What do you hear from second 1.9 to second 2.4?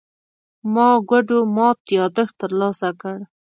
يادښت